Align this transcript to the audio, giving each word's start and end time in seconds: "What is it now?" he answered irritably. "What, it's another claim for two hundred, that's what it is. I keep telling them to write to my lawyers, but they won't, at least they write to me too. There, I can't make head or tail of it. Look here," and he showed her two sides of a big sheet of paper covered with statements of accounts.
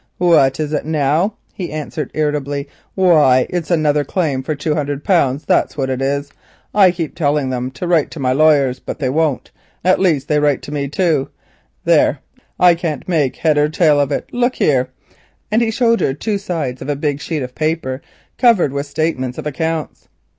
"What 0.17 0.59
is 0.59 0.73
it 0.73 0.83
now?" 0.83 1.35
he 1.53 1.71
answered 1.71 2.09
irritably. 2.15 2.67
"What, 2.95 3.45
it's 3.51 3.69
another 3.69 4.03
claim 4.03 4.41
for 4.41 4.55
two 4.55 4.73
hundred, 4.73 5.05
that's 5.05 5.77
what 5.77 5.91
it 5.91 6.01
is. 6.01 6.31
I 6.73 6.89
keep 6.89 7.13
telling 7.13 7.51
them 7.51 7.69
to 7.69 7.85
write 7.85 8.09
to 8.09 8.19
my 8.19 8.31
lawyers, 8.33 8.79
but 8.79 8.97
they 8.97 9.11
won't, 9.11 9.51
at 9.85 9.99
least 9.99 10.27
they 10.27 10.39
write 10.39 10.63
to 10.63 10.71
me 10.71 10.87
too. 10.87 11.29
There, 11.85 12.17
I 12.59 12.73
can't 12.73 13.07
make 13.07 13.35
head 13.35 13.59
or 13.59 13.69
tail 13.69 13.99
of 13.99 14.11
it. 14.11 14.27
Look 14.33 14.55
here," 14.55 14.89
and 15.51 15.61
he 15.61 15.69
showed 15.69 15.99
her 15.99 16.15
two 16.15 16.39
sides 16.39 16.81
of 16.81 16.89
a 16.89 16.95
big 16.95 17.21
sheet 17.21 17.43
of 17.43 17.53
paper 17.53 18.01
covered 18.39 18.73
with 18.73 18.87
statements 18.87 19.37
of 19.37 19.45
accounts. 19.45 20.07